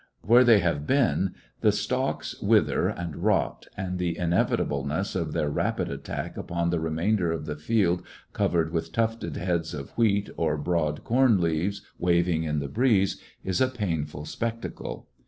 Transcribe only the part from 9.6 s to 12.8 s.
of wheat or broad corn leaves waving in the